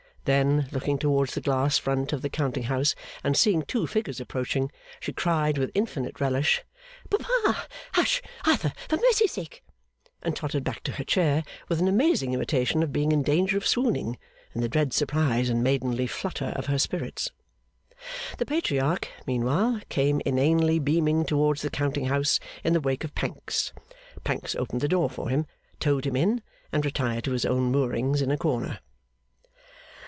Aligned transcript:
Then, 0.25 0.69
looking 0.71 0.99
towards 0.99 1.33
the 1.33 1.41
glass 1.41 1.79
front 1.79 2.13
of 2.13 2.21
the 2.21 2.29
counting 2.29 2.65
house, 2.65 2.93
and 3.23 3.35
seeing 3.35 3.63
two 3.63 3.87
figures 3.87 4.19
approaching, 4.21 4.71
she 4.99 5.13
cried 5.13 5.57
with 5.57 5.71
infinite 5.73 6.21
relish, 6.21 6.61
'Papa! 7.09 7.65
Hush, 7.93 8.21
Arthur, 8.45 8.71
for 8.87 8.97
Mercy's 8.97 9.31
sake!' 9.31 9.63
and 10.21 10.35
tottered 10.35 10.63
back 10.63 10.83
to 10.83 10.91
her 10.91 11.03
chair 11.03 11.43
with 11.67 11.79
an 11.79 11.87
amazing 11.87 12.35
imitation 12.35 12.83
of 12.83 12.93
being 12.93 13.11
in 13.11 13.23
danger 13.23 13.57
of 13.57 13.65
swooning, 13.65 14.19
in 14.53 14.61
the 14.61 14.69
dread 14.69 14.93
surprise 14.93 15.49
and 15.49 15.63
maidenly 15.63 16.05
flutter 16.05 16.53
of 16.55 16.67
her 16.67 16.77
spirits. 16.77 17.31
The 18.37 18.45
Patriarch, 18.45 19.07
meanwhile, 19.25 19.81
came 19.89 20.21
inanely 20.23 20.77
beaming 20.77 21.25
towards 21.25 21.63
the 21.63 21.71
counting 21.71 22.05
house 22.05 22.39
in 22.63 22.73
the 22.73 22.79
wake 22.79 23.03
of 23.03 23.15
Pancks. 23.15 23.73
Pancks 24.23 24.55
opened 24.55 24.81
the 24.81 24.87
door 24.87 25.09
for 25.09 25.29
him, 25.29 25.47
towed 25.79 26.05
him 26.05 26.15
in, 26.15 26.43
and 26.71 26.85
retired 26.85 27.23
to 27.23 27.31
his 27.31 27.43
own 27.43 27.71
moorings 27.71 28.21
in 28.21 28.29
a 28.29 28.37
corner. 28.37 28.81